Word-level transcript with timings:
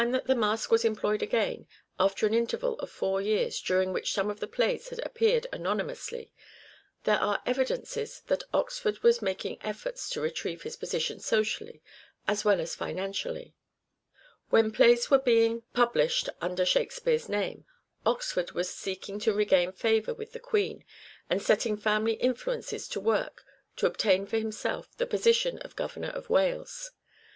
that 0.13 0.25
the 0.25 0.33
mask 0.33 0.71
was 0.71 0.83
employed 0.83 1.21
again, 1.21 1.67
after 1.99 2.25
an 2.25 2.33
interval 2.33 2.73
of 2.79 2.89
four 2.89 3.21
years 3.21 3.61
during 3.61 3.93
which 3.93 4.11
some 4.13 4.31
of 4.31 4.39
the 4.39 4.47
plays 4.47 4.89
had 4.89 4.97
appeared 5.05 5.45
anonymously, 5.53 6.31
there 7.03 7.19
are 7.19 7.39
evidences 7.45 8.21
that 8.21 8.41
Oxford 8.51 9.03
was 9.03 9.21
making 9.21 9.59
efforts 9.61 10.09
to 10.09 10.19
retrieve 10.19 10.63
his 10.63 10.75
position 10.75 11.19
socially 11.19 11.83
as 12.27 12.43
well 12.43 12.59
as 12.59 12.73
financially. 12.73 13.53
When 14.49 14.71
plays 14.71 15.11
were 15.11 15.19
being 15.19 15.61
214" 15.75 16.07
SHAKESPEARE" 16.07 16.35
IDENTIFIED 16.41 16.41
published 16.41 16.43
under 16.43 16.65
Shakespeare's 16.65 17.29
name, 17.29 17.65
Oxford 18.03 18.53
was 18.53 18.73
seeking 18.73 19.19
to 19.19 19.33
regain 19.33 19.71
favour 19.71 20.15
with 20.15 20.31
the 20.31 20.39
Queen 20.39 20.83
and 21.29 21.39
setting 21.43 21.77
family 21.77 22.13
influences 22.13 22.87
to 22.87 22.99
work 22.99 23.45
to 23.75 23.85
obtain 23.85 24.25
for 24.25 24.39
himself 24.39 24.97
the 24.97 25.05
position 25.05 25.59
of 25.59 25.75
governor 25.75 26.09
of 26.09 26.27
Wales. 26.31 26.89